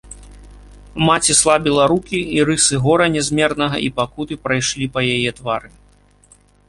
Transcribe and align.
Маці 1.09 1.33
слабіла 1.41 1.83
рукі, 1.91 2.19
і 2.37 2.45
рысы 2.51 2.75
гора 2.85 3.05
нязмернага 3.17 3.75
і 3.89 3.93
пакуты 4.01 4.33
прайшлі 4.49 4.85
па 4.97 5.01
яе 5.15 5.31
твары. 5.43 5.69